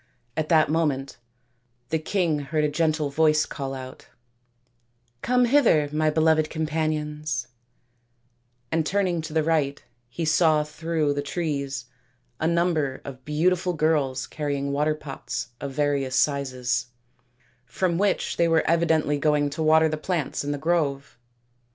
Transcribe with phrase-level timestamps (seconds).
[0.35, 1.19] At that moment
[1.89, 4.07] the king heard a gentle voice call out,"
[5.21, 7.49] Come hither, my beloved companions,"
[8.71, 11.85] and turning to the right he saw through the trees
[12.39, 16.87] a number of beautiful girls carrying water pots of various sizes,
[17.67, 21.19] from which they were evidently going to water the plants in the grove.